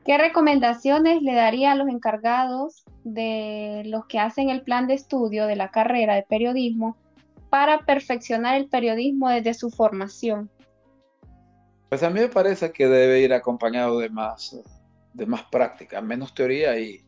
¿Qué 0.07 0.17
recomendaciones 0.17 1.21
le 1.21 1.33
daría 1.33 1.73
a 1.73 1.75
los 1.75 1.89
encargados 1.89 2.85
de 3.03 3.83
los 3.87 4.05
que 4.05 4.19
hacen 4.19 4.49
el 4.49 4.61
plan 4.61 4.87
de 4.87 4.93
estudio 4.93 5.47
de 5.47 5.57
la 5.57 5.69
carrera 5.69 6.15
de 6.15 6.23
periodismo 6.23 6.95
para 7.49 7.79
perfeccionar 7.79 8.55
el 8.55 8.69
periodismo 8.69 9.27
desde 9.27 9.53
su 9.53 9.69
formación? 9.69 10.49
Pues 11.89 12.03
a 12.03 12.09
mí 12.09 12.21
me 12.21 12.29
parece 12.29 12.71
que 12.71 12.87
debe 12.87 13.19
ir 13.19 13.33
acompañado 13.33 13.99
de 13.99 14.09
más, 14.09 14.57
de 15.13 15.25
más 15.25 15.43
práctica, 15.51 15.99
menos 15.99 16.33
teoría 16.33 16.79
y, 16.79 17.01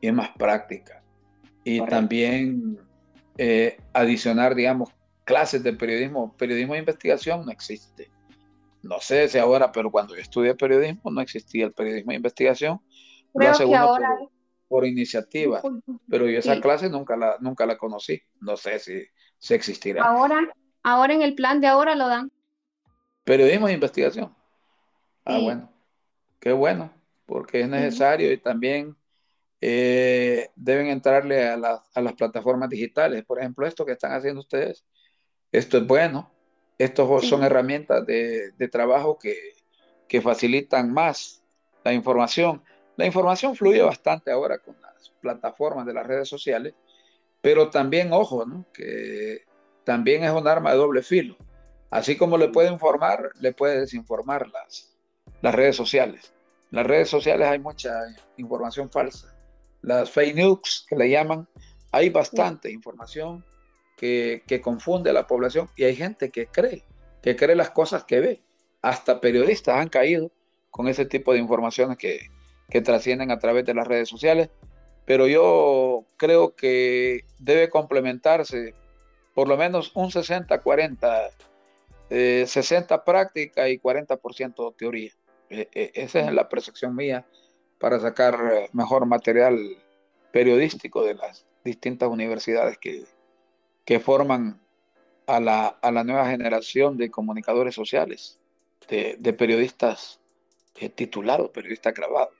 y 0.00 0.10
más 0.10 0.30
práctica. 0.30 1.04
Y 1.62 1.80
también 1.82 2.80
eh, 3.38 3.76
adicionar, 3.92 4.56
digamos, 4.56 4.90
clases 5.22 5.62
de 5.62 5.72
periodismo. 5.72 6.34
Periodismo 6.36 6.72
de 6.72 6.80
investigación 6.80 7.46
no 7.46 7.52
existe. 7.52 8.10
No 8.84 9.00
sé 9.00 9.28
si 9.28 9.38
ahora, 9.38 9.72
pero 9.72 9.90
cuando 9.90 10.14
yo 10.14 10.20
estudié 10.20 10.54
periodismo 10.54 11.10
no 11.10 11.20
existía 11.20 11.64
el 11.64 11.72
periodismo 11.72 12.10
de 12.10 12.16
investigación. 12.16 12.80
Creo 13.32 13.52
que 13.56 13.76
ahora... 13.76 14.10
Por, 14.66 14.86
iniciativa, 14.86 15.62
pero 16.08 16.28
yo 16.28 16.38
esa 16.38 16.60
clase 16.60 16.90
nunca 16.90 17.16
la, 17.16 17.36
nunca 17.38 17.64
la 17.64 17.76
conocí. 17.76 18.20
No 18.40 18.56
sé 18.56 18.80
si, 18.80 19.04
si 19.38 19.54
existirá. 19.54 20.02
Ahora, 20.02 20.40
ahora 20.82 21.14
en 21.14 21.22
el 21.22 21.34
plan 21.36 21.60
de 21.60 21.68
ahora 21.68 21.94
lo 21.94 22.08
dan. 22.08 22.32
Periodismo 23.22 23.68
de 23.68 23.74
investigación. 23.74 24.34
Ah, 25.24 25.38
bueno. 25.38 25.70
Qué 26.40 26.52
bueno, 26.52 26.92
porque 27.24 27.60
es 27.60 27.68
necesario 27.68 28.32
y 28.32 28.38
también 28.38 28.96
eh, 29.60 30.50
deben 30.56 30.88
entrarle 30.88 31.48
a, 31.48 31.56
las 31.56 32.12
plataformas 32.18 32.68
digitales. 32.68 33.24
Por 33.24 33.38
ejemplo, 33.38 33.66
esto 33.66 33.86
que 33.86 33.92
están 33.92 34.12
haciendo 34.12 34.40
ustedes, 34.40 34.84
esto 35.52 35.78
es 35.78 35.86
bueno. 35.86 36.33
Estos 36.78 37.26
son 37.26 37.44
herramientas 37.44 38.04
de, 38.06 38.68
trabajo 38.70 39.18
que, 39.18 40.20
facilitan 40.22 40.92
más 40.92 41.42
la 41.82 41.92
información. 41.92 42.62
La 42.96 43.04
información 43.04 43.56
fluye 43.56 43.82
bastante 43.82 44.30
ahora 44.30 44.58
con 44.58 44.80
las 44.80 45.10
plataformas 45.20 45.86
de 45.86 45.92
las 45.92 46.06
redes 46.06 46.28
sociales, 46.28 46.74
pero 47.40 47.68
también, 47.68 48.12
ojo, 48.12 48.46
que 48.72 49.42
también 49.82 50.22
es 50.22 50.30
un 50.30 50.46
arma 50.46 50.70
de 50.70 50.76
doble 50.76 51.02
filo. 51.02 51.36
Así 51.90 52.16
como 52.16 52.38
le 52.38 52.48
puede 52.48 52.70
informar, 52.70 53.32
le 53.40 53.52
puede 53.52 53.80
desinformar 53.80 54.48
las, 54.48 54.96
las 55.42 55.54
redes 55.54 55.74
sociales. 55.74 56.32
En 56.70 56.76
las 56.76 56.86
redes 56.86 57.08
sociales 57.08 57.48
hay 57.48 57.58
mucha 57.58 57.92
información 58.36 58.88
falsa 58.88 59.34
las 59.84 60.10
fake 60.10 60.34
news 60.34 60.86
que 60.88 60.96
le 60.96 61.10
llaman, 61.10 61.46
hay 61.92 62.10
bastante 62.10 62.70
información 62.70 63.44
que, 63.96 64.60
confunde 64.62 65.10
a 65.10 65.12
la 65.12 65.26
población 65.26 65.68
y 65.76 65.84
hay 65.84 65.96
gente 65.96 66.30
que 66.30 66.46
cree, 66.46 66.84
que 67.22 67.36
cree 67.36 67.56
las 67.56 67.70
cosas 67.70 68.04
que 68.04 68.20
ve. 68.20 68.42
Hasta 68.82 69.20
periodistas 69.20 69.76
han 69.76 69.88
caído 69.88 70.30
con 70.70 70.88
ese 70.88 71.06
tipo 71.06 71.32
de 71.32 71.38
informaciones 71.38 71.96
que, 71.98 72.30
trascienden 72.82 73.30
a 73.30 73.38
través 73.38 73.64
de 73.64 73.74
las 73.74 73.86
redes 73.86 74.08
sociales, 74.08 74.50
pero 75.04 75.28
yo 75.28 76.04
creo 76.16 76.56
que 76.56 77.24
debe 77.38 77.70
complementarse 77.70 78.74
por 79.32 79.46
lo 79.46 79.56
menos 79.56 79.92
un 79.94 80.10
60-40, 80.10 81.30
60 82.46 82.94
eh, 82.94 82.98
práctica 83.06 83.68
y 83.68 83.78
40% 83.78 84.74
teoría. 84.76 85.12
E, 85.50 85.68
e, 85.72 85.92
esa 85.94 86.20
es 86.20 86.32
la 86.32 86.48
percepción 86.48 86.96
mía 86.96 87.24
para 87.78 88.00
sacar 88.00 88.34
eh, 88.52 88.68
mejor 88.72 89.06
material 89.06 89.56
periodístico 90.32 91.04
de 91.04 91.14
las 91.14 91.46
distintas 91.64 92.08
universidades 92.08 92.76
que, 92.78 93.04
que 93.84 94.00
forman 94.00 94.60
a 95.26 95.40
la, 95.40 95.66
a 95.66 95.90
la, 95.90 96.04
nueva 96.04 96.28
generación 96.28 96.96
de 96.96 97.10
comunicadores 97.10 97.74
sociales, 97.74 98.38
de, 98.88 99.16
de 99.18 99.32
periodistas 99.32 100.20
eh, 100.76 100.88
titulados, 100.88 101.50
periodistas 101.50 101.94
grabados. 101.94 102.34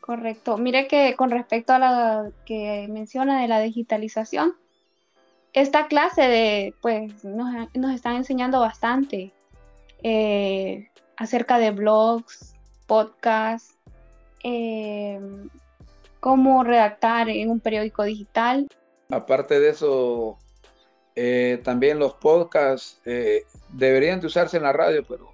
Correcto. 0.00 0.56
Mire 0.56 0.88
que 0.88 1.14
con 1.16 1.30
respecto 1.30 1.72
a 1.72 1.78
la 1.78 2.30
que 2.44 2.86
menciona 2.88 3.40
de 3.42 3.48
la 3.48 3.60
digitalización, 3.60 4.54
esta 5.52 5.88
clase 5.88 6.22
de, 6.22 6.74
pues, 6.80 7.24
nos, 7.24 7.68
nos 7.74 7.94
están 7.94 8.16
enseñando 8.16 8.60
bastante 8.60 9.32
eh, 10.02 10.88
acerca 11.16 11.58
de 11.58 11.70
blogs, 11.72 12.54
podcasts, 12.86 13.76
eh, 14.42 15.20
cómo 16.20 16.64
redactar 16.64 17.28
en 17.28 17.50
un 17.50 17.60
periódico 17.60 18.04
digital. 18.04 18.68
Aparte 19.10 19.60
de 19.60 19.70
eso, 19.70 20.38
eh, 21.16 21.60
también 21.64 21.98
los 21.98 22.14
podcasts 22.14 23.00
eh, 23.04 23.44
deberían 23.70 24.20
de 24.20 24.26
usarse 24.26 24.56
en 24.56 24.62
la 24.64 24.72
radio, 24.72 25.04
pero 25.06 25.30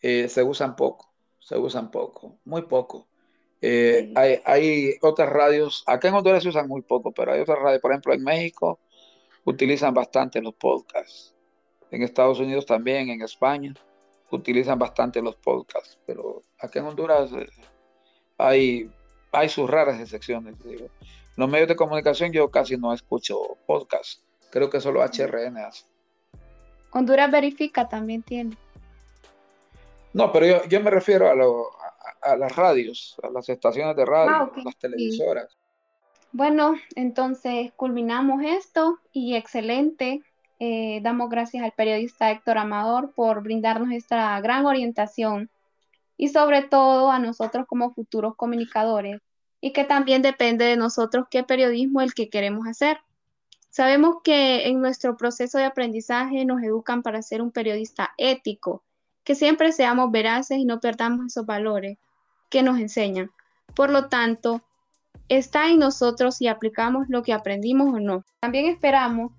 se 0.00 0.42
usan 0.44 0.76
poco, 0.76 1.12
se 1.40 1.58
usan 1.58 1.90
poco, 1.90 2.38
muy 2.44 2.62
poco. 2.62 3.08
hay, 3.60 4.40
hay, 4.44 4.94
otras 5.02 5.28
radios, 5.28 5.82
acá 5.86 6.06
en 6.06 6.14
Honduras 6.14 6.44
se 6.44 6.50
usan 6.50 6.68
muy 6.68 6.82
poco, 6.82 7.10
pero 7.10 7.32
hay 7.32 7.40
otras 7.40 7.58
radios, 7.58 7.82
por 7.82 7.90
ejemplo 7.90 8.14
en 8.14 8.22
México, 8.22 8.78
utilizan 9.44 9.94
bastante 9.94 10.40
los 10.40 10.54
podcasts. 10.54 11.34
En 11.90 12.02
Estados 12.02 12.38
Unidos 12.38 12.66
también, 12.66 13.08
en 13.08 13.22
España, 13.22 13.74
utilizan 14.30 14.78
bastante 14.78 15.22
los 15.22 15.36
podcasts, 15.36 15.98
pero 16.06 16.42
acá 16.58 16.80
en 16.80 16.86
Honduras 16.86 17.30
hay, 18.38 18.90
hay 19.32 19.48
sus 19.48 19.68
raras 19.68 20.00
excepciones. 20.00 20.54
Los 21.36 21.48
medios 21.48 21.68
de 21.68 21.76
comunicación 21.76 22.32
yo 22.32 22.50
casi 22.50 22.76
no 22.76 22.92
escucho 22.92 23.58
podcast. 23.66 24.22
Creo 24.50 24.70
que 24.70 24.80
solo 24.80 25.02
HRN 25.02 25.58
hace. 25.58 25.84
Honduras 26.90 27.30
Verifica 27.30 27.88
también 27.88 28.22
tiene. 28.22 28.56
No, 30.12 30.32
pero 30.32 30.66
yo, 30.66 30.80
me 30.80 30.90
refiero 30.90 31.28
a, 31.28 32.32
a, 32.32 32.36
las 32.36 32.56
radios, 32.56 33.16
a 33.22 33.28
las 33.28 33.48
estaciones 33.48 33.94
de 33.96 34.06
radio, 34.06 34.32
ah, 34.34 34.52
las 34.64 34.76
televisoras. 34.78 35.58
Bueno, 36.32 36.74
entonces 36.94 37.70
culminamos 37.76 38.42
esto 38.42 38.98
y 39.12 39.36
excelente 39.36 40.22
eh, 40.58 41.00
damos 41.02 41.28
gracias 41.28 41.62
al 41.62 41.72
periodista 41.72 42.30
Héctor 42.30 42.56
Amador 42.56 43.12
por 43.12 43.42
brindarnos 43.42 43.92
esta 43.92 44.40
gran 44.40 44.64
orientación 44.64 45.50
y 46.16 46.28
sobre 46.28 46.62
todo 46.62 47.10
a 47.10 47.18
nosotros 47.18 47.66
como 47.68 47.92
futuros 47.92 48.36
comunicadores 48.36 49.20
y 49.66 49.72
que 49.72 49.82
también 49.82 50.22
depende 50.22 50.64
de 50.64 50.76
nosotros 50.76 51.26
qué 51.28 51.42
periodismo 51.42 52.00
el 52.00 52.14
que 52.14 52.28
queremos 52.28 52.68
hacer. 52.68 53.00
Sabemos 53.68 54.18
que 54.22 54.68
en 54.68 54.80
nuestro 54.80 55.16
proceso 55.16 55.58
de 55.58 55.64
aprendizaje 55.64 56.44
nos 56.44 56.62
educan 56.62 57.02
para 57.02 57.20
ser 57.20 57.42
un 57.42 57.50
periodista 57.50 58.14
ético, 58.16 58.84
que 59.24 59.34
siempre 59.34 59.72
seamos 59.72 60.12
veraces 60.12 60.58
y 60.58 60.64
no 60.64 60.78
perdamos 60.78 61.26
esos 61.26 61.46
valores 61.46 61.98
que 62.48 62.62
nos 62.62 62.78
enseñan. 62.78 63.32
Por 63.74 63.90
lo 63.90 64.08
tanto, 64.08 64.62
está 65.28 65.68
en 65.68 65.80
nosotros 65.80 66.36
si 66.36 66.46
aplicamos 66.46 67.08
lo 67.08 67.24
que 67.24 67.32
aprendimos 67.32 67.92
o 67.92 67.98
no. 67.98 68.24
También 68.38 68.66
esperamos 68.66 69.32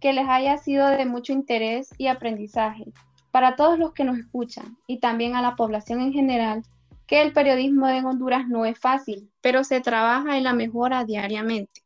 que 0.00 0.14
les 0.14 0.26
haya 0.26 0.56
sido 0.56 0.88
de 0.88 1.04
mucho 1.04 1.34
interés 1.34 1.90
y 1.98 2.06
aprendizaje 2.06 2.86
para 3.30 3.56
todos 3.56 3.78
los 3.78 3.92
que 3.92 4.04
nos 4.04 4.16
escuchan 4.16 4.78
y 4.86 5.00
también 5.00 5.36
a 5.36 5.42
la 5.42 5.54
población 5.54 6.00
en 6.00 6.14
general 6.14 6.62
que 7.06 7.22
el 7.22 7.32
periodismo 7.32 7.88
en 7.88 8.04
Honduras 8.04 8.48
no 8.48 8.64
es 8.64 8.78
fácil, 8.78 9.30
pero 9.40 9.64
se 9.64 9.80
trabaja 9.80 10.36
en 10.36 10.44
la 10.44 10.52
mejora 10.52 11.04
diariamente. 11.04 11.82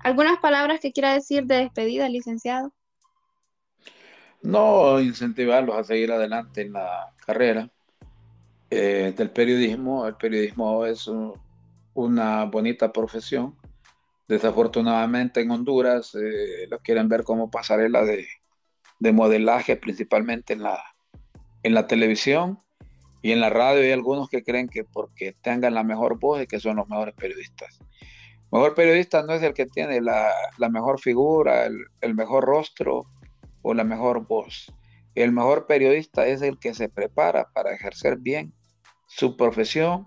¿Algunas 0.00 0.38
palabras 0.38 0.80
que 0.80 0.92
quiera 0.92 1.12
decir 1.12 1.44
de 1.46 1.56
despedida, 1.56 2.08
licenciado? 2.08 2.72
No, 4.42 5.00
incentivarlos 5.00 5.76
a 5.76 5.84
seguir 5.84 6.10
adelante 6.10 6.62
en 6.62 6.72
la 6.72 7.12
carrera 7.24 7.70
eh, 8.70 9.14
del 9.16 9.30
periodismo. 9.30 10.06
El 10.06 10.16
periodismo 10.16 10.84
es 10.84 11.08
una 11.94 12.44
bonita 12.46 12.92
profesión. 12.92 13.56
Desafortunadamente 14.26 15.40
en 15.40 15.50
Honduras 15.50 16.14
eh, 16.14 16.66
lo 16.68 16.78
quieren 16.80 17.08
ver 17.08 17.22
como 17.22 17.50
pasarela 17.50 18.04
de, 18.04 18.26
de 18.98 19.12
modelaje, 19.12 19.76
principalmente 19.76 20.54
en 20.54 20.62
la, 20.62 20.82
en 21.62 21.74
la 21.74 21.86
televisión 21.86 22.58
y 23.22 23.32
en 23.32 23.40
la 23.40 23.50
radio. 23.50 23.82
Hay 23.82 23.92
algunos 23.92 24.28
que 24.28 24.42
creen 24.42 24.68
que 24.68 24.84
porque 24.84 25.34
tengan 25.40 25.74
la 25.74 25.84
mejor 25.84 26.18
voz 26.18 26.40
es 26.40 26.48
que 26.48 26.60
son 26.60 26.76
los 26.76 26.88
mejores 26.88 27.14
periodistas 27.14 27.80
mejor 28.52 28.74
periodista 28.74 29.22
no 29.22 29.32
es 29.32 29.42
el 29.42 29.54
que 29.54 29.66
tiene 29.66 30.00
la, 30.02 30.30
mejor 30.70 31.00
figura, 31.00 31.64
el, 31.64 32.14
mejor 32.14 32.44
rostro 32.44 33.06
o 33.62 33.74
la 33.74 33.82
mejor 33.82 34.26
voz. 34.26 34.72
El 35.14 35.32
mejor 35.32 35.66
periodista 35.66 36.26
es 36.26 36.42
el 36.42 36.58
que 36.58 36.74
se 36.74 36.88
prepara 36.88 37.48
para 37.54 37.74
ejercer 37.74 38.18
bien 38.18 38.52
su 39.06 39.36
profesión, 39.36 40.06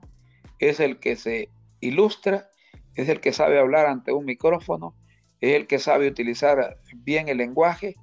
es 0.59 0.79
el 0.79 0.99
que 0.99 1.15
se 1.15 1.49
ilustra, 1.79 2.49
es 2.93 3.09
el 3.09 3.19
que 3.19 3.33
sabe 3.33 3.59
hablar 3.59 3.87
ante 3.87 4.13
un 4.13 4.25
micrófono, 4.25 4.95
es 5.41 5.55
el 5.55 5.67
que 5.67 5.79
sabe 5.79 6.07
utilizar 6.07 6.77
bien 6.97 7.29
el 7.29 7.37
lenguaje 7.37 7.95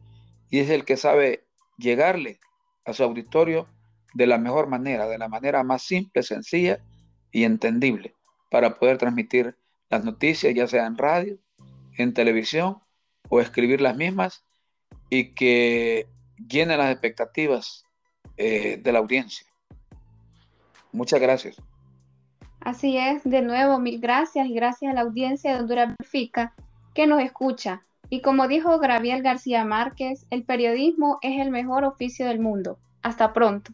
y 0.51 0.59
es 0.59 0.71
el 0.71 0.85
que 0.85 0.97
sabe 0.97 1.45
llegarle 1.79 2.41
a 2.85 2.93
su 2.93 3.05
auditorio 3.05 3.69
de 4.15 4.27
la 4.27 4.39
mejor 4.39 4.67
manera, 4.67 5.07
de 5.07 5.19
la 5.19 5.29
manera 5.29 5.63
más 5.63 5.83
simple, 5.83 6.23
sencilla 6.23 6.81
y 7.31 7.45
entendible 7.45 8.15
para 8.51 8.79
poder 8.79 8.99
transmitir 8.99 9.57
las 9.89 10.05
noticias, 10.05 10.55
ya 10.55 10.67
sea 10.67 10.87
en 10.87 10.97
radio, 10.97 11.39
en 11.97 12.15
televisión 12.15 12.79
o 13.29 13.41
escribir 13.41 13.81
las 13.81 13.97
mismas 13.97 14.45
y 15.11 15.35
que 15.35 16.07
llenen 16.37 16.79
las 16.79 16.91
expectativas 16.91 17.85
eh, 18.37 18.79
de 18.83 18.93
la 18.93 18.99
audiencia. 18.99 19.47
Muchas 20.93 21.21
gracias. 21.21 21.57
Así 22.61 22.97
es, 22.97 23.25
de 23.25 23.43
nuevo, 23.43 23.79
mil 23.79 24.01
gracias 24.01 24.47
y 24.47 24.55
gracias 24.55 24.93
a 24.93 24.95
la 24.95 25.01
audiencia 25.01 25.53
de 25.53 25.61
Honduras 25.61 25.95
Verifica 25.99 26.55
que 26.95 27.07
nos 27.07 27.21
escucha. 27.23 27.83
Y 28.09 28.21
como 28.21 28.47
dijo 28.47 28.79
Gabriel 28.79 29.23
García 29.23 29.65
Márquez, 29.65 30.27
el 30.31 30.45
periodismo 30.45 31.19
es 31.23 31.41
el 31.41 31.51
mejor 31.51 31.85
oficio 31.85 32.27
del 32.27 32.41
mundo. 32.41 32.79
Hasta 33.03 33.33
pronto. 33.33 33.73